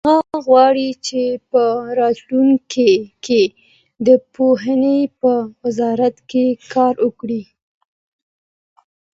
[0.09, 1.21] هغه غواړي چې
[1.51, 1.63] په
[1.99, 2.91] راتلونکي
[3.25, 3.43] کې
[4.07, 7.41] د پوهنې په وزارت کې کار وکړي.